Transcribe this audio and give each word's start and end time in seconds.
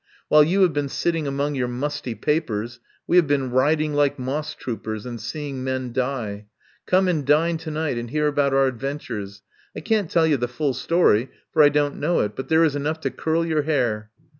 While 0.29 0.43
you 0.43 0.63
have 0.63 0.73
been 0.73 0.89
sitting 0.89 1.27
among 1.27 1.53
your 1.53 1.67
musty 1.67 2.15
papers 2.15 2.79
we 3.05 3.17
have 3.17 3.27
been 3.27 3.51
rid 3.51 3.81
ing 3.81 3.93
like 3.93 4.17
moss 4.17 4.55
troopers 4.55 5.05
and 5.05 5.21
seeing 5.21 5.63
men 5.63 5.93
die. 5.93 6.47
Come 6.87 7.07
and 7.07 7.23
dine 7.23 7.57
to 7.57 7.69
night 7.69 7.99
and 7.99 8.09
hear 8.09 8.25
about 8.25 8.51
our 8.51 8.65
adventures. 8.65 9.43
I 9.75 9.79
can't 9.79 10.09
tell 10.09 10.25
you 10.25 10.37
the 10.37 10.47
full 10.47 10.73
story, 10.73 11.29
for 11.53 11.61
I 11.61 11.69
don't 11.69 11.99
know 11.99 12.21
it, 12.21 12.35
but 12.35 12.49
there 12.49 12.63
is 12.63 12.75
enough 12.75 12.99
to 13.01 13.11
curl 13.11 13.45
your 13.45 13.61
hair." 13.61 14.09